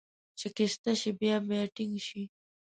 شکسته 0.41 0.91
شي، 0.99 1.09
بیا 1.19 1.35
بیا 1.47 1.61
ټینګ 1.75 1.95
شي. 2.07 2.23